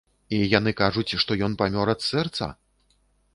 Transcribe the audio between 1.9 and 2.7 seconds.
ад сэрца?